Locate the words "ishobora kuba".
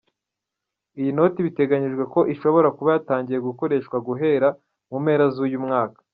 2.33-2.89